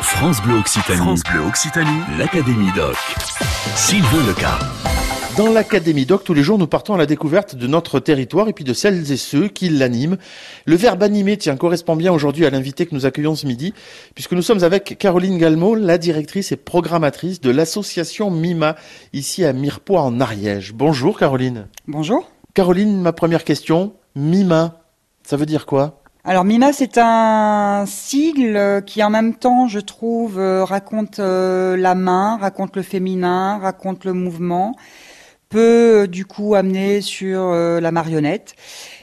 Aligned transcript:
France 0.00 0.40
Bleu 0.42 0.54
Occitanie. 0.54 0.98
France 0.98 1.22
Bleu 1.24 1.40
Occitanie. 1.40 2.00
L'Académie 2.18 2.70
Doc. 2.76 2.96
Sylvain 3.74 4.26
Leca. 4.26 4.58
Dans 5.36 5.52
l'Académie 5.52 6.06
Doc, 6.06 6.22
tous 6.24 6.34
les 6.34 6.42
jours, 6.42 6.56
nous 6.56 6.66
partons 6.66 6.94
à 6.94 6.98
la 6.98 7.06
découverte 7.06 7.56
de 7.56 7.66
notre 7.66 7.98
territoire 7.98 8.48
et 8.48 8.52
puis 8.52 8.64
de 8.64 8.72
celles 8.72 9.10
et 9.10 9.16
ceux 9.16 9.48
qui 9.48 9.68
l'animent. 9.68 10.16
Le 10.66 10.76
verbe 10.76 11.02
animer, 11.02 11.36
tiens, 11.36 11.56
correspond 11.56 11.96
bien 11.96 12.12
aujourd'hui 12.12 12.46
à 12.46 12.50
l'invité 12.50 12.86
que 12.86 12.94
nous 12.94 13.06
accueillons 13.06 13.34
ce 13.34 13.46
midi, 13.46 13.74
puisque 14.14 14.32
nous 14.32 14.42
sommes 14.42 14.62
avec 14.62 14.98
Caroline 14.98 15.36
Galmo, 15.36 15.74
la 15.74 15.98
directrice 15.98 16.52
et 16.52 16.56
programmatrice 16.56 17.40
de 17.40 17.50
l'association 17.50 18.30
MIMA, 18.30 18.76
ici 19.12 19.44
à 19.44 19.52
Mirepoix 19.52 20.02
en 20.02 20.20
Ariège. 20.20 20.74
Bonjour 20.74 21.18
Caroline. 21.18 21.66
Bonjour. 21.86 22.30
Caroline, 22.54 23.00
ma 23.00 23.12
première 23.12 23.44
question, 23.44 23.94
MIMA, 24.14 24.80
ça 25.24 25.36
veut 25.36 25.46
dire 25.46 25.66
quoi? 25.66 26.02
Alors 26.28 26.44
MIMA, 26.44 26.74
c'est 26.74 26.98
un 26.98 27.86
sigle 27.86 28.82
qui 28.84 29.02
en 29.02 29.08
même 29.08 29.34
temps, 29.34 29.66
je 29.66 29.80
trouve, 29.80 30.38
euh, 30.38 30.62
raconte 30.62 31.20
euh, 31.20 31.74
la 31.74 31.94
main, 31.94 32.36
raconte 32.36 32.76
le 32.76 32.82
féminin, 32.82 33.56
raconte 33.56 34.04
le 34.04 34.12
mouvement, 34.12 34.76
peut 35.48 36.02
euh, 36.02 36.06
du 36.06 36.26
coup 36.26 36.54
amener 36.54 37.00
sur 37.00 37.50
la 37.54 37.92
marionnette. 37.92 38.56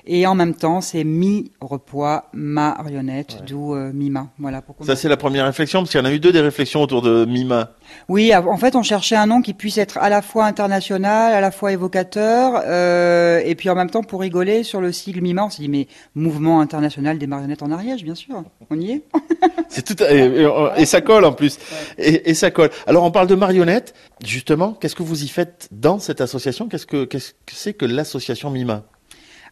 Et 0.07 0.27
en 0.27 0.35
même 0.35 0.53
temps, 0.53 0.81
c'est 0.81 1.03
mi-repoids, 1.03 2.29
marionnette, 2.33 3.43
d'où 3.47 3.73
euh, 3.73 3.91
Mima. 3.91 4.27
Voilà. 4.37 4.61
Pourquoi 4.61 4.85
Ça, 4.85 4.95
c'est 4.95 5.09
la 5.09 5.17
première 5.17 5.45
réflexion, 5.45 5.79
parce 5.79 5.91
qu'il 5.91 5.99
y 5.99 6.03
en 6.03 6.05
a 6.05 6.11
eu 6.11 6.19
deux 6.19 6.31
des 6.31 6.41
réflexions 6.41 6.81
autour 6.81 7.01
de 7.01 7.25
Mima. 7.25 7.71
Oui, 8.07 8.31
en 8.35 8.57
fait, 8.57 8.75
on 8.75 8.83
cherchait 8.83 9.15
un 9.15 9.25
nom 9.25 9.41
qui 9.41 9.55
puisse 9.55 9.79
être 9.79 9.97
à 9.97 10.09
la 10.09 10.21
fois 10.21 10.45
international, 10.45 11.33
à 11.33 11.41
la 11.41 11.49
fois 11.49 11.71
évocateur, 11.71 12.61
euh, 12.65 13.41
et 13.43 13.55
puis 13.55 13.69
en 13.69 13.75
même 13.75 13.89
temps, 13.89 14.03
pour 14.03 14.21
rigoler 14.21 14.63
sur 14.63 14.79
le 14.79 14.91
sigle 14.91 15.21
Mima, 15.21 15.45
on 15.45 15.49
s'est 15.49 15.63
dit, 15.63 15.69
mais 15.69 15.87
mouvement 16.13 16.61
international 16.61 17.17
des 17.17 17.27
marionnettes 17.27 17.63
en 17.63 17.71
Ariège, 17.71 18.03
bien 18.03 18.15
sûr. 18.15 18.43
On 18.69 18.79
y 18.79 18.91
est. 18.91 19.03
c'est 19.69 19.83
tout, 19.83 20.03
et, 20.03 20.85
ça 20.85 21.01
colle 21.01 21.25
en 21.25 21.33
plus. 21.33 21.57
Et, 21.97 22.35
ça 22.35 22.51
colle. 22.51 22.69
Alors, 22.85 23.03
on 23.03 23.11
parle 23.11 23.27
de 23.27 23.35
marionnettes. 23.35 23.95
Justement, 24.23 24.73
qu'est-ce 24.73 24.95
que 24.95 25.03
vous 25.03 25.23
y 25.23 25.27
faites 25.27 25.67
dans 25.71 25.97
cette 25.97 26.21
association? 26.21 26.67
Qu'est-ce 26.67 26.85
que 26.85 27.07
c'est 27.47 27.73
que 27.73 27.85
l'association 27.85 28.51
Mima 28.51 28.83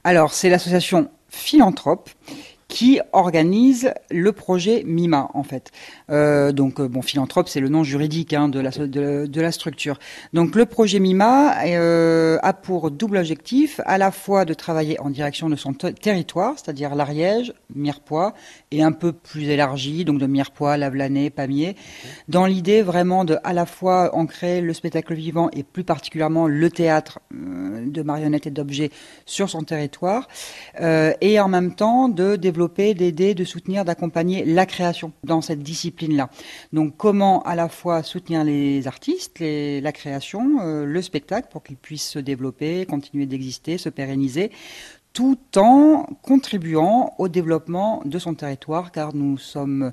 alors, 0.04 0.34
c'est 0.34 0.50
l'association 0.50 1.10
Philanthrope 1.30 2.10
qui 2.74 3.00
organise 3.12 3.94
le 4.10 4.32
projet 4.32 4.82
MIMA 4.84 5.30
en 5.36 5.44
fait. 5.44 5.70
Euh, 6.10 6.52
donc 6.52 6.80
euh, 6.80 6.88
bon, 6.88 7.04
philanthrope 7.04 7.48
c'est 7.48 7.60
le 7.60 7.70
nom 7.70 7.84
juridique 7.84 8.34
hein, 8.34 8.50
de, 8.50 8.60
la, 8.60 9.52
structure. 9.52 10.00
Donc 10.34 10.56
le 10.56 10.66
projet 10.66 10.98
MIMA 10.98 11.68
euh, 11.68 12.40
a 12.42 12.54
pour 12.54 12.90
double 12.90 13.18
objectif 13.18 13.80
à 13.86 14.00
la 14.00 14.10
fois 14.10 14.44
de 14.44 14.56
travailler 14.56 15.00
en 15.00 15.12
direction 15.12 15.52
de 15.52 15.56
son 15.56 15.74
territoire, 15.74 16.56
c'est-à-dire 16.56 16.96
l'Ariège, 16.96 17.54
Mirepoix, 17.76 18.34
et 18.72 18.82
un 18.82 18.92
peu 18.92 19.12
plus 19.12 19.50
élargi, 19.50 20.04
donc 20.04 20.18
de 20.18 20.26
Mirepoix, 20.26 20.76
Lavelanet, 20.76 21.30
Pamiers, 21.30 21.76
dans 22.28 22.48
l'idée 22.48 22.82
vraiment 22.82 23.24
de 23.24 23.38
à 23.44 23.54
la 23.54 23.68
fois 23.68 24.16
ancrer 24.16 24.62
le 24.62 24.74
spectacle 24.74 25.14
vivant 25.14 25.52
et 25.54 25.62
plus 25.62 25.84
particulièrement 25.84 26.48
le 26.48 26.72
théâtre 26.72 27.20
de 27.32 28.02
marionnettes 28.02 28.48
et 28.48 28.52
d'objets 28.52 28.90
sur 29.28 29.48
son 29.48 29.62
territoire, 29.62 30.28
et 30.82 31.40
en 31.40 31.48
même 31.48 31.76
temps 31.76 32.10
de 32.10 32.36
développer 32.36 32.63
d'aider, 32.94 33.34
de 33.34 33.44
soutenir, 33.44 33.86
d'accompagner 33.86 34.46
la 34.46 34.66
création 34.66 35.14
dans 35.24 35.42
cette 35.42 35.62
discipline-là. 35.62 36.30
Donc 36.72 36.98
comment 36.98 37.42
à 37.44 37.56
la 37.56 37.70
fois 37.70 38.04
soutenir 38.04 38.44
les 38.44 38.88
artistes, 38.88 39.40
la 39.40 39.92
création, 39.92 40.62
euh, 40.62 40.86
le 40.86 41.02
spectacle 41.02 41.48
pour 41.52 41.64
qu'ils 41.64 41.78
puissent 41.78 42.10
se 42.10 42.20
développer, 42.20 42.86
continuer 42.86 43.26
d'exister, 43.26 43.78
se 43.78 43.90
pérenniser, 43.90 44.52
tout 45.14 45.38
en 45.58 46.08
contribuant 46.24 47.14
au 47.20 47.28
développement 47.28 48.02
de 48.04 48.18
son 48.18 48.34
territoire, 48.34 48.92
car 48.92 49.14
nous 49.14 49.38
sommes 49.38 49.92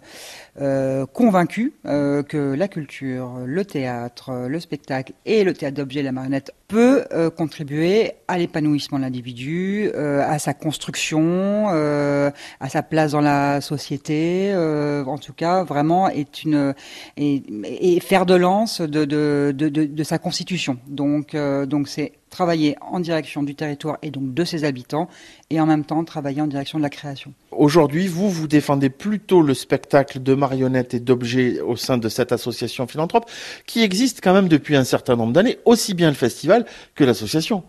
euh, 0.58 1.04
convaincus 1.04 1.72
euh, 1.84 2.22
que 2.22 2.54
la 2.54 2.68
culture, 2.68 3.40
le 3.44 3.64
théâtre, 3.66 4.46
le 4.48 4.58
spectacle 4.60 5.12
et 5.26 5.44
le 5.44 5.52
théâtre 5.52 5.76
d'objets, 5.76 6.02
la 6.02 6.12
marionnette, 6.12 6.52
peut 6.68 7.04
euh, 7.12 7.28
contribuer 7.28 8.12
à 8.28 8.38
l'épanouissement 8.38 8.96
de 8.98 9.04
l'individu, 9.04 9.90
à 9.92 10.38
sa 10.38 10.54
construction, 10.54 11.68
à 11.68 12.68
sa 12.68 12.82
place 12.82 13.12
dans 13.12 13.20
la 13.20 13.60
société. 13.60 14.54
en 14.54 15.18
tout 15.18 15.32
cas, 15.34 15.64
vraiment 15.64 16.08
est 16.08 16.44
une 16.44 16.74
et, 17.16 18.00
faire 18.00 18.24
de 18.24 18.34
lance 18.34 18.80
de, 18.80 19.04
de, 19.04 19.52
de, 19.54 19.68
de, 19.68 20.04
sa 20.04 20.18
constitution. 20.18 20.78
Donc, 20.86 21.36
donc 21.36 21.88
c'est 21.88 22.12
travailler 22.30 22.76
en 22.80 23.00
direction 23.00 23.42
du 23.42 23.54
territoire 23.54 23.98
et 24.02 24.10
donc 24.10 24.32
de 24.32 24.44
ses 24.44 24.64
habitants, 24.64 25.08
et 25.50 25.60
en 25.60 25.66
même 25.66 25.84
temps 25.84 26.02
travailler 26.04 26.40
en 26.40 26.46
direction 26.46 26.78
de 26.78 26.82
la 26.82 26.90
création. 26.90 27.34
Aujourd'hui, 27.50 28.06
vous, 28.06 28.30
vous 28.30 28.46
défendez 28.46 28.88
plutôt 28.88 29.42
le 29.42 29.52
spectacle 29.52 30.22
de 30.22 30.34
marionnettes 30.34 30.94
et 30.94 31.00
d'objets 31.00 31.60
au 31.60 31.76
sein 31.76 31.98
de 31.98 32.08
cette 32.08 32.32
association 32.32 32.86
philanthrope, 32.86 33.28
qui 33.66 33.82
existe 33.82 34.20
quand 34.22 34.32
même 34.32 34.48
depuis 34.48 34.76
un 34.76 34.84
certain 34.84 35.16
nombre 35.16 35.32
d'années, 35.32 35.58
aussi 35.64 35.94
bien 35.94 36.08
le 36.08 36.16
festival 36.16 36.64
que 36.94 37.04
l'association. 37.04 37.64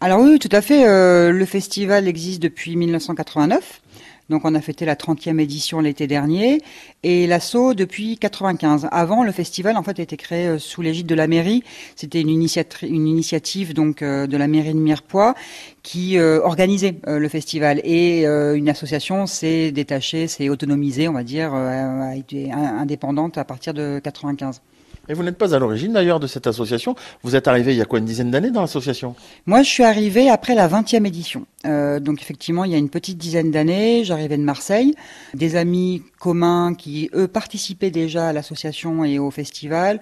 Alors 0.00 0.20
oui, 0.20 0.38
tout 0.38 0.48
à 0.52 0.60
fait. 0.60 0.86
Euh, 0.86 1.30
le 1.30 1.46
festival 1.46 2.08
existe 2.08 2.42
depuis 2.42 2.76
1989. 2.76 3.80
Donc 4.30 4.42
on 4.44 4.54
a 4.54 4.60
fêté 4.60 4.86
la 4.86 4.94
30e 4.94 5.38
édition 5.38 5.80
l'été 5.80 6.06
dernier 6.06 6.62
et 7.02 7.26
l'assaut 7.26 7.74
depuis 7.74 8.16
95. 8.16 8.88
Avant 8.90 9.22
le 9.22 9.32
festival 9.32 9.76
en 9.76 9.82
fait 9.82 9.98
a 9.98 10.02
été 10.02 10.16
créé 10.16 10.46
euh, 10.46 10.58
sous 10.58 10.80
l'égide 10.80 11.06
de 11.06 11.14
la 11.14 11.26
mairie. 11.26 11.62
C'était 11.94 12.22
une, 12.22 12.30
initiative 12.30 13.74
donc 13.74 14.00
euh, 14.00 14.26
de 14.26 14.36
la 14.36 14.48
mairie 14.48 14.72
de 14.72 14.78
Mirepoix 14.78 15.34
qui 15.82 16.16
euh, 16.16 16.40
organisait 16.42 16.94
le 17.06 17.28
festival 17.28 17.80
et 17.84 18.24
une 18.24 18.68
association 18.70 19.26
s'est 19.26 19.70
détachée, 19.70 20.28
s'est 20.28 20.48
autonomisée, 20.48 21.08
on 21.08 21.12
va 21.12 21.22
dire, 21.22 21.52
a 21.52 22.16
été 22.16 22.50
indépendante 22.50 23.36
à 23.36 23.44
partir 23.44 23.74
de 23.74 24.00
95. 24.02 24.62
Et 25.08 25.14
vous 25.14 25.22
n'êtes 25.22 25.36
pas 25.36 25.54
à 25.54 25.58
l'origine 25.58 25.92
d'ailleurs 25.92 26.20
de 26.20 26.26
cette 26.26 26.46
association. 26.46 26.94
Vous 27.22 27.36
êtes 27.36 27.46
arrivé 27.46 27.74
il 27.74 27.78
y 27.78 27.82
a 27.82 27.84
quoi 27.84 27.98
une 27.98 28.04
dizaine 28.04 28.30
d'années 28.30 28.50
dans 28.50 28.62
l'association? 28.62 29.14
Moi, 29.46 29.62
je 29.62 29.68
suis 29.68 29.84
arrivé 29.84 30.30
après 30.30 30.54
la 30.54 30.68
20e 30.68 31.06
édition. 31.06 31.46
Euh, 31.66 32.00
donc 32.00 32.22
effectivement, 32.22 32.64
il 32.64 32.72
y 32.72 32.74
a 32.74 32.78
une 32.78 32.88
petite 32.88 33.18
dizaine 33.18 33.50
d'années, 33.50 34.04
j'arrivais 34.04 34.38
de 34.38 34.42
Marseille. 34.42 34.94
Des 35.34 35.56
amis 35.56 36.02
communs 36.18 36.74
qui, 36.74 37.10
eux, 37.14 37.28
participaient 37.28 37.90
déjà 37.90 38.28
à 38.28 38.32
l'association 38.32 39.04
et 39.04 39.18
au 39.18 39.30
festival 39.30 40.00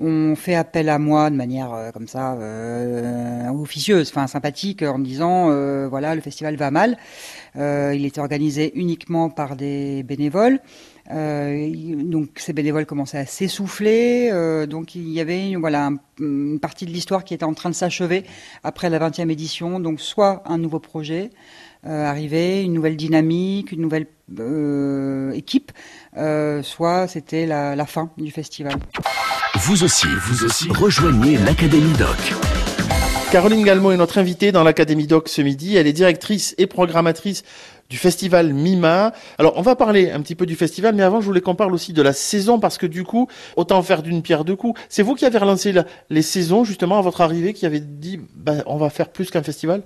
ont 0.00 0.34
fait 0.36 0.54
appel 0.54 0.88
à 0.88 0.98
moi 0.98 1.28
de 1.28 1.36
manière 1.36 1.74
euh, 1.74 1.90
comme 1.90 2.08
ça 2.08 2.32
euh, 2.32 3.46
officieuse, 3.50 4.08
enfin 4.08 4.26
sympathique, 4.26 4.82
en 4.82 4.96
me 4.96 5.04
disant 5.04 5.50
voilà 5.88 6.14
le 6.14 6.20
festival 6.20 6.56
va 6.56 6.70
mal. 6.70 6.96
il 7.56 8.04
était 8.06 8.20
organisé 8.20 8.72
uniquement 8.74 9.28
par 9.28 9.54
des 9.54 10.02
bénévoles. 10.02 10.60
Euh, 11.10 11.72
donc 12.04 12.30
ces 12.36 12.52
bénévoles 12.52 12.86
commençaient 12.86 13.18
à 13.18 13.26
s'essouffler, 13.26 14.30
euh, 14.30 14.66
donc 14.66 14.94
il 14.94 15.08
y 15.10 15.20
avait 15.20 15.54
voilà 15.56 15.90
une 16.20 16.60
partie 16.60 16.86
de 16.86 16.90
l'histoire 16.90 17.24
qui 17.24 17.34
était 17.34 17.44
en 17.44 17.54
train 17.54 17.70
de 17.70 17.74
s'achever 17.74 18.24
après 18.62 18.88
la 18.88 18.98
20e 18.98 19.30
édition. 19.30 19.80
Donc 19.80 20.00
soit 20.00 20.42
un 20.46 20.58
nouveau 20.58 20.78
projet 20.78 21.30
euh, 21.86 22.06
arrivé, 22.06 22.62
une 22.62 22.72
nouvelle 22.72 22.96
dynamique, 22.96 23.72
une 23.72 23.80
nouvelle 23.80 24.06
équipe, 25.34 25.72
soit 26.62 27.06
c'était 27.08 27.46
la, 27.46 27.76
la 27.76 27.86
fin 27.86 28.10
du 28.16 28.30
festival. 28.30 28.76
Vous 29.56 29.84
aussi, 29.84 30.06
vous 30.06 30.44
aussi, 30.44 30.68
rejoignez 30.70 31.36
l'Académie 31.36 31.92
Doc. 31.98 32.32
Caroline 33.32 33.64
Galmo 33.64 33.92
est 33.92 33.96
notre 33.96 34.18
invitée 34.18 34.52
dans 34.52 34.62
l'Académie 34.62 35.06
Doc 35.06 35.26
ce 35.26 35.40
midi. 35.40 35.74
Elle 35.74 35.86
est 35.86 35.94
directrice 35.94 36.54
et 36.58 36.66
programmatrice 36.66 37.44
du 37.92 37.98
festival 37.98 38.54
Mima. 38.54 39.12
Alors, 39.36 39.52
on 39.56 39.60
va 39.60 39.76
parler 39.76 40.10
un 40.10 40.22
petit 40.22 40.34
peu 40.34 40.46
du 40.46 40.56
festival, 40.56 40.94
mais 40.94 41.02
avant, 41.02 41.20
je 41.20 41.26
voulais 41.26 41.42
qu'on 41.42 41.54
parle 41.54 41.74
aussi 41.74 41.92
de 41.92 42.00
la 42.00 42.14
saison, 42.14 42.58
parce 42.58 42.78
que 42.78 42.86
du 42.86 43.04
coup, 43.04 43.28
autant 43.54 43.82
faire 43.82 44.02
d'une 44.02 44.22
pierre 44.22 44.46
deux 44.46 44.56
coups. 44.56 44.80
C'est 44.88 45.02
vous 45.02 45.14
qui 45.14 45.26
avez 45.26 45.36
relancé 45.36 45.74
les 46.08 46.22
saisons, 46.22 46.64
justement, 46.64 46.96
à 46.96 47.02
votre 47.02 47.20
arrivée, 47.20 47.52
qui 47.52 47.66
avez 47.66 47.80
dit, 47.80 48.18
bah, 48.34 48.62
on 48.64 48.78
va 48.78 48.88
faire 48.88 49.10
plus 49.10 49.30
qu'un 49.30 49.42
festival? 49.42 49.82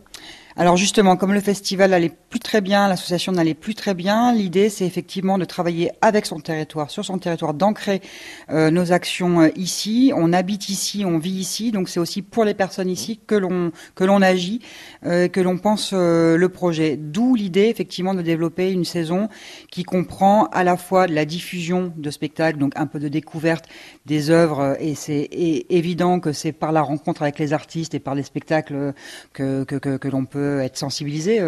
Alors 0.58 0.78
justement, 0.78 1.16
comme 1.16 1.34
le 1.34 1.40
festival 1.40 1.90
n'allait 1.90 2.12
plus 2.30 2.40
très 2.40 2.62
bien, 2.62 2.88
l'association 2.88 3.30
n'allait 3.32 3.52
plus 3.52 3.74
très 3.74 3.92
bien, 3.92 4.32
l'idée 4.32 4.70
c'est 4.70 4.86
effectivement 4.86 5.36
de 5.36 5.44
travailler 5.44 5.90
avec 6.00 6.24
son 6.24 6.40
territoire, 6.40 6.90
sur 6.90 7.04
son 7.04 7.18
territoire, 7.18 7.52
d'ancrer 7.52 8.00
euh, 8.48 8.70
nos 8.70 8.90
actions 8.90 9.42
euh, 9.42 9.48
ici. 9.56 10.12
On 10.16 10.32
habite 10.32 10.70
ici, 10.70 11.04
on 11.04 11.18
vit 11.18 11.32
ici, 11.32 11.72
donc 11.72 11.90
c'est 11.90 12.00
aussi 12.00 12.22
pour 12.22 12.46
les 12.46 12.54
personnes 12.54 12.88
ici 12.88 13.20
que 13.26 13.34
l'on 13.34 13.70
que 13.94 14.04
l'on 14.04 14.22
agit, 14.22 14.62
euh, 15.04 15.28
que 15.28 15.40
l'on 15.40 15.58
pense 15.58 15.92
le 15.92 16.48
projet. 16.48 16.96
D'où 16.96 17.34
l'idée 17.34 17.66
effectivement 17.66 18.14
de 18.14 18.22
développer 18.22 18.72
une 18.72 18.86
saison 18.86 19.28
qui 19.70 19.82
comprend 19.82 20.46
à 20.46 20.64
la 20.64 20.78
fois 20.78 21.06
de 21.06 21.12
la 21.12 21.26
diffusion 21.26 21.92
de 21.98 22.10
spectacles, 22.10 22.58
donc 22.58 22.72
un 22.76 22.86
peu 22.86 22.98
de 22.98 23.08
découverte 23.08 23.66
des 24.06 24.30
œuvres, 24.30 24.74
et 24.80 24.94
c'est 24.94 25.28
évident 25.68 26.18
que 26.18 26.32
c'est 26.32 26.52
par 26.52 26.72
la 26.72 26.80
rencontre 26.80 27.20
avec 27.20 27.38
les 27.38 27.52
artistes 27.52 27.94
et 27.94 27.98
par 27.98 28.14
les 28.14 28.22
spectacles 28.22 28.94
que 29.34 29.64
que, 29.64 29.76
que, 29.76 29.98
que 29.98 30.08
l'on 30.08 30.24
peut 30.24 30.45
être 30.62 30.76
sensibilisé. 30.76 31.40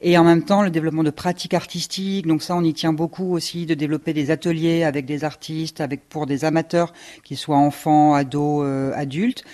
et 0.00 0.18
en 0.18 0.24
même 0.24 0.42
temps, 0.42 0.62
le 0.62 0.70
développement 0.70 1.04
de 1.04 1.10
pratiques 1.10 1.54
artistiques. 1.54 2.26
Donc 2.26 2.42
ça, 2.42 2.54
on 2.56 2.62
y 2.62 2.74
tient 2.74 2.92
beaucoup 2.92 3.34
aussi, 3.34 3.66
de 3.66 3.74
développer 3.74 4.12
des 4.12 4.30
ateliers 4.30 4.84
avec 4.84 5.06
des 5.06 5.24
artistes, 5.24 5.80
avec 5.80 6.08
pour 6.08 6.26
des 6.26 6.44
amateurs, 6.44 6.92
qu'ils 7.24 7.36
soient 7.36 7.56
enfants, 7.56 8.14
ados, 8.14 8.64
adultes. 8.94 9.44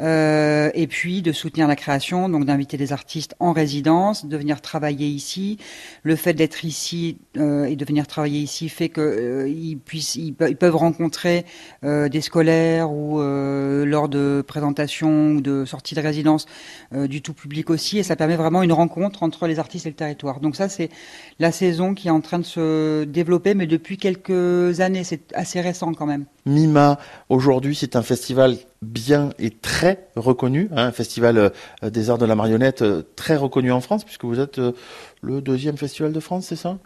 Euh, 0.00 0.70
et 0.74 0.86
puis 0.86 1.22
de 1.22 1.32
soutenir 1.32 1.68
la 1.68 1.76
création, 1.76 2.28
donc 2.28 2.44
d'inviter 2.44 2.76
des 2.76 2.92
artistes 2.92 3.34
en 3.38 3.52
résidence, 3.52 4.26
de 4.26 4.36
venir 4.36 4.60
travailler 4.60 5.06
ici. 5.06 5.58
Le 6.02 6.16
fait 6.16 6.34
d'être 6.34 6.64
ici 6.64 7.18
euh, 7.36 7.64
et 7.64 7.76
de 7.76 7.84
venir 7.84 8.06
travailler 8.06 8.40
ici 8.40 8.68
fait 8.68 8.88
que 8.88 9.00
euh, 9.00 9.76
puissent, 9.84 10.16
ils, 10.16 10.34
peuvent 10.34 10.76
rencontrer 10.76 11.44
des 11.82 12.20
scolaires 12.20 12.90
ou 12.90 13.20
lors 13.20 14.08
de 14.08 14.44
présentations 14.46 15.32
ou 15.32 15.40
de 15.40 15.64
sorties 15.64 15.94
de 15.94 16.00
résidence 16.00 16.46
du 16.92 17.22
tout 17.22 17.34
public 17.34 17.70
aussi, 17.70 17.98
et 18.02 18.04
ça 18.04 18.16
permet 18.16 18.36
vraiment 18.36 18.62
une 18.64 18.72
rencontre 18.72 19.22
entre 19.22 19.46
les 19.46 19.60
artistes 19.60 19.86
et 19.86 19.90
le 19.90 19.94
territoire. 19.94 20.40
Donc 20.40 20.56
ça, 20.56 20.68
c'est 20.68 20.90
la 21.38 21.52
saison 21.52 21.94
qui 21.94 22.08
est 22.08 22.10
en 22.10 22.20
train 22.20 22.40
de 22.40 22.44
se 22.44 23.04
développer, 23.04 23.54
mais 23.54 23.66
depuis 23.66 23.96
quelques 23.96 24.80
années, 24.80 25.04
c'est 25.04 25.32
assez 25.34 25.60
récent 25.60 25.94
quand 25.94 26.06
même. 26.06 26.24
Mima, 26.44 26.98
aujourd'hui, 27.28 27.76
c'est 27.76 27.94
un 27.94 28.02
festival 28.02 28.56
bien 28.82 29.30
et 29.38 29.50
très 29.50 30.08
reconnu, 30.16 30.68
hein, 30.72 30.86
un 30.88 30.92
festival 30.92 31.38
euh, 31.38 31.90
des 31.90 32.10
arts 32.10 32.18
de 32.18 32.26
la 32.26 32.34
marionnette 32.34 32.82
euh, 32.82 33.02
très 33.14 33.36
reconnu 33.36 33.70
en 33.70 33.80
France, 33.80 34.02
puisque 34.02 34.24
vous 34.24 34.40
êtes 34.40 34.58
euh, 34.58 34.72
le 35.22 35.40
deuxième 35.40 35.76
festival 35.76 36.12
de 36.12 36.20
France, 36.20 36.46
c'est 36.48 36.56
ça? 36.56 36.78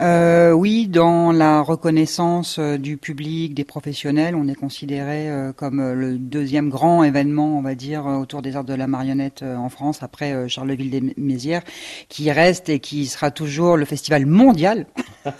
Euh, 0.00 0.52
oui, 0.52 0.88
dans 0.88 1.32
la 1.32 1.60
reconnaissance 1.60 2.58
du 2.58 2.96
public, 2.96 3.54
des 3.54 3.64
professionnels, 3.64 4.34
on 4.34 4.48
est 4.48 4.54
considéré 4.54 5.28
comme 5.56 5.92
le 5.92 6.18
deuxième 6.18 6.68
grand 6.68 7.04
événement, 7.04 7.58
on 7.58 7.62
va 7.62 7.74
dire, 7.74 8.06
autour 8.06 8.42
des 8.42 8.56
arts 8.56 8.64
de 8.64 8.74
la 8.74 8.86
marionnette 8.86 9.42
en 9.42 9.68
France, 9.68 10.02
après 10.02 10.48
Charleville-des-Mézières, 10.48 11.62
qui 12.08 12.30
reste 12.30 12.68
et 12.68 12.80
qui 12.80 13.06
sera 13.06 13.30
toujours 13.30 13.76
le 13.76 13.84
festival 13.84 14.26
mondial 14.26 14.86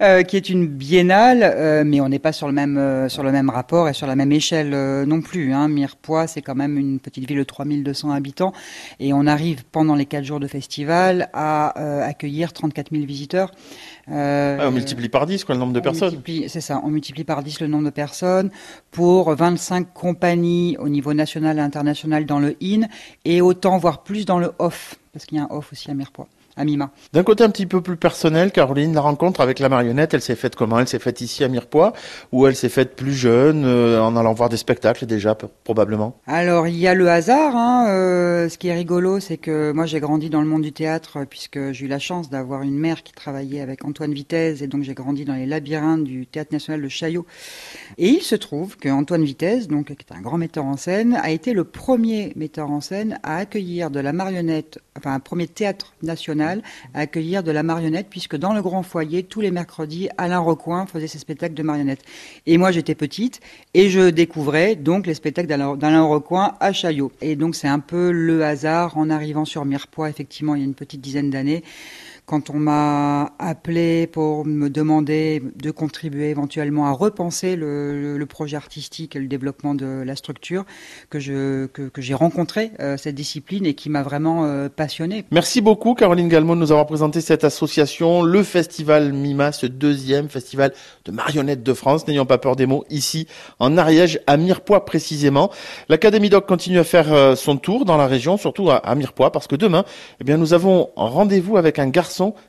Euh, 0.00 0.24
qui 0.24 0.36
est 0.36 0.48
une 0.48 0.66
biennale, 0.66 1.42
euh, 1.44 1.84
mais 1.86 2.00
on 2.00 2.08
n'est 2.08 2.18
pas 2.18 2.32
sur 2.32 2.48
le 2.48 2.52
même 2.52 2.76
euh, 2.76 3.08
sur 3.08 3.22
le 3.22 3.30
même 3.30 3.50
rapport 3.50 3.88
et 3.88 3.92
sur 3.92 4.08
la 4.08 4.16
même 4.16 4.32
échelle 4.32 4.70
non 5.06 5.20
plus. 5.20 5.52
Hein. 5.52 5.68
Mirepoix, 5.68 6.26
c'est 6.26 6.42
quand 6.42 6.56
même 6.56 6.76
une 6.76 6.98
petite 6.98 7.28
ville 7.28 7.38
de 7.38 7.44
3200 7.44 8.10
habitants, 8.10 8.52
et 8.98 9.12
on 9.12 9.28
arrive 9.28 9.62
pendant 9.70 9.94
les 9.94 10.06
quatre 10.06 10.24
jours 10.24 10.40
de 10.40 10.48
festival 10.48 11.28
à 11.32 11.68
accueillir 12.04 12.52
34 12.52 12.90
000 12.90 13.04
visiteurs. 13.06 13.52
Ah, 14.08 14.66
on 14.66 14.72
multiplie 14.72 15.08
par 15.08 15.26
10 15.26 15.44
quoi, 15.44 15.54
le 15.54 15.60
nombre 15.60 15.72
de 15.72 15.80
personnes. 15.80 16.20
C'est 16.48 16.60
ça, 16.60 16.80
on 16.82 16.88
multiplie 16.88 17.24
par 17.24 17.44
10 17.44 17.60
le 17.60 17.68
nombre 17.68 17.84
de 17.84 17.90
personnes 17.90 18.50
pour 18.90 19.32
25 19.32 19.92
compagnies 19.92 20.76
au 20.80 20.88
niveau 20.88 21.14
national 21.14 21.58
et 21.58 21.62
international 21.62 22.26
dans 22.26 22.40
le 22.40 22.56
IN 22.60 22.88
et 23.24 23.40
autant 23.40 23.78
voire 23.78 24.02
plus 24.02 24.26
dans 24.26 24.40
le 24.40 24.50
off 24.58 24.96
parce 25.12 25.26
qu'il 25.26 25.38
y 25.38 25.40
a 25.40 25.44
un 25.44 25.48
off 25.50 25.72
aussi 25.72 25.90
à 25.90 25.94
Mirepoix. 25.94 26.26
D'un 27.12 27.22
côté 27.22 27.44
un 27.44 27.50
petit 27.50 27.66
peu 27.66 27.80
plus 27.80 27.96
personnel, 27.96 28.52
Caroline, 28.52 28.94
la 28.94 29.00
rencontre 29.00 29.40
avec 29.40 29.58
la 29.58 29.68
marionnette, 29.68 30.14
elle 30.14 30.20
s'est 30.20 30.36
faite 30.36 30.54
comment? 30.54 30.78
Elle 30.78 30.88
s'est 30.88 30.98
faite 30.98 31.20
ici 31.20 31.44
à 31.44 31.48
Mirepoix? 31.48 31.92
Ou 32.30 32.46
elle 32.46 32.54
s'est 32.56 32.68
faite 32.68 32.94
plus 32.94 33.14
jeune, 33.14 33.64
euh, 33.64 34.02
en 34.02 34.16
allant 34.16 34.34
voir 34.34 34.48
des 34.48 34.56
spectacles 34.58 35.06
déjà, 35.06 35.36
probablement? 35.64 36.18
Alors, 36.26 36.68
il 36.68 36.76
y 36.76 36.86
a 36.86 36.94
le 36.94 37.08
hasard. 37.08 37.56
Hein, 37.56 37.86
euh, 37.88 38.48
ce 38.48 38.58
qui 38.58 38.68
est 38.68 38.74
rigolo, 38.74 39.18
c'est 39.18 39.38
que 39.38 39.72
moi 39.72 39.86
j'ai 39.86 40.00
grandi 40.00 40.28
dans 40.28 40.42
le 40.42 40.46
monde 40.46 40.62
du 40.62 40.72
théâtre 40.72 41.24
puisque 41.28 41.72
j'ai 41.72 41.86
eu 41.86 41.88
la 41.88 41.98
chance 41.98 42.28
d'avoir 42.28 42.62
une 42.62 42.78
mère 42.78 43.02
qui 43.02 43.12
travaillait 43.12 43.60
avec 43.62 43.84
Antoine 43.84 44.12
Vitesse 44.12 44.60
et 44.60 44.66
donc 44.66 44.82
j'ai 44.82 44.94
grandi 44.94 45.24
dans 45.24 45.34
les 45.34 45.46
labyrinthes 45.46 46.04
du 46.04 46.26
Théâtre 46.26 46.52
National 46.52 46.82
de 46.82 46.88
Chaillot. 46.88 47.26
Et 47.96 48.08
il 48.08 48.22
se 48.22 48.34
trouve 48.34 48.76
que 48.76 48.88
Antoine 48.90 49.24
Vitesse, 49.24 49.68
donc, 49.68 49.86
qui 49.86 49.92
est 49.92 50.14
un 50.14 50.20
grand 50.20 50.38
metteur 50.38 50.64
en 50.64 50.76
scène, 50.76 51.18
a 51.22 51.30
été 51.30 51.54
le 51.54 51.64
premier 51.64 52.32
metteur 52.36 52.70
en 52.70 52.80
scène 52.80 53.18
à 53.22 53.36
accueillir 53.36 53.90
de 53.90 54.00
la 54.00 54.12
marionnette, 54.12 54.80
enfin 54.98 55.14
un 55.14 55.20
premier 55.20 55.46
théâtre 55.46 55.94
national 56.02 56.41
à 56.42 56.56
accueillir 56.94 57.42
de 57.42 57.50
la 57.50 57.62
marionnette, 57.62 58.08
puisque 58.10 58.36
dans 58.36 58.52
le 58.52 58.62
grand 58.62 58.82
foyer, 58.82 59.22
tous 59.22 59.40
les 59.40 59.50
mercredis, 59.50 60.08
Alain 60.18 60.40
Recoin 60.40 60.86
faisait 60.86 61.06
ses 61.06 61.18
spectacles 61.18 61.54
de 61.54 61.62
marionnettes. 61.62 62.04
Et 62.46 62.58
moi, 62.58 62.70
j'étais 62.70 62.94
petite, 62.94 63.40
et 63.74 63.88
je 63.88 64.10
découvrais 64.10 64.76
donc 64.76 65.06
les 65.06 65.14
spectacles 65.14 65.48
d'Alain 65.48 66.04
Recoin 66.04 66.54
à 66.60 66.72
Chaillot. 66.72 67.12
Et 67.20 67.36
donc, 67.36 67.54
c'est 67.54 67.68
un 67.68 67.80
peu 67.80 68.10
le 68.10 68.44
hasard 68.44 68.96
en 68.98 69.10
arrivant 69.10 69.44
sur 69.44 69.64
Mirepoix, 69.64 70.08
effectivement, 70.08 70.54
il 70.54 70.60
y 70.60 70.62
a 70.62 70.66
une 70.66 70.74
petite 70.74 71.00
dizaine 71.00 71.30
d'années 71.30 71.62
quand 72.26 72.50
on 72.50 72.58
m'a 72.58 73.32
appelé 73.38 74.06
pour 74.06 74.46
me 74.46 74.70
demander 74.70 75.42
de 75.56 75.70
contribuer 75.70 76.30
éventuellement 76.30 76.86
à 76.86 76.92
repenser 76.92 77.56
le, 77.56 78.24
projet 78.28 78.56
artistique 78.56 79.16
et 79.16 79.18
le 79.18 79.26
développement 79.26 79.74
de 79.74 80.02
la 80.06 80.16
structure, 80.16 80.64
que 81.10 81.18
je 81.18 81.66
que, 81.66 81.90
j'ai 81.98 82.14
rencontré 82.14 82.70
euh, 82.80 82.96
cette 82.96 83.16
discipline 83.16 83.66
et 83.66 83.74
qui 83.74 83.90
m'a 83.90 84.02
vraiment 84.02 84.44
euh, 84.44 84.68
passionné. 84.68 85.24
Merci 85.32 85.60
beaucoup 85.60 85.94
Caroline 85.94 86.28
Galmon 86.28 86.54
de 86.54 86.60
nous 86.60 86.72
avoir 86.72 86.86
présenté 86.86 87.20
cette 87.20 87.44
association, 87.44 88.22
le 88.22 88.42
festival 88.42 89.12
Mima, 89.12 89.52
ce 89.52 89.66
deuxième 89.66 90.28
festival 90.28 90.72
de 91.04 91.12
marionnettes 91.12 91.62
de 91.62 91.74
France. 91.74 92.06
N'ayons 92.06 92.24
pas 92.24 92.38
peur 92.38 92.56
des 92.56 92.66
mots 92.66 92.84
ici 92.88 93.26
en 93.58 93.76
Ariège, 93.76 94.20
à 94.26 94.36
Mirepoix 94.36 94.84
précisément. 94.84 95.50
L'Académie 95.88 96.30
Doc 96.30 96.46
continue 96.46 96.78
à 96.78 96.84
faire 96.84 97.12
euh, 97.12 97.34
son 97.34 97.56
tour 97.56 97.84
dans 97.84 97.96
la 97.96 98.06
région, 98.06 98.36
surtout 98.36 98.70
à, 98.70 98.76
à 98.76 98.94
Mirepoix, 98.94 99.32
parce 99.32 99.48
que 99.48 99.56
demain, 99.56 99.84
eh 100.20 100.24
bien, 100.24 100.36
nous 100.36 100.54
avons 100.54 100.90
rendez-vous 100.96 101.56
avec 101.56 101.78
un 101.78 101.88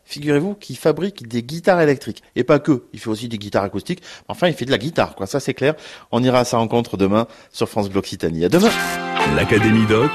figurez-vous, 0.05 0.55
qui 0.55 0.75
fabrique 0.75 1.27
des 1.27 1.43
guitares 1.43 1.81
électriques. 1.81 2.23
Et 2.35 2.43
pas 2.43 2.59
que, 2.59 2.83
il 2.93 2.99
fait 2.99 3.09
aussi 3.09 3.27
des 3.27 3.37
guitares 3.37 3.63
acoustiques. 3.63 4.03
Enfin, 4.27 4.47
il 4.47 4.53
fait 4.53 4.65
de 4.65 4.71
la 4.71 4.77
guitare, 4.77 5.15
quoi. 5.15 5.27
Ça, 5.27 5.39
c'est 5.39 5.53
clair. 5.53 5.75
On 6.11 6.23
ira 6.23 6.39
à 6.39 6.45
sa 6.45 6.57
rencontre 6.57 6.97
demain 6.97 7.27
sur 7.51 7.69
France 7.69 7.89
Bleu 7.89 7.99
Occitanie. 7.99 8.45
À 8.45 8.49
demain. 8.49 8.71
L'Académie 9.35 9.85
Doc 9.87 10.11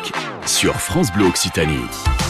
sur 0.46 0.74
France 0.74 1.12
Bleu 1.12 1.26
Occitanie. 1.26 2.27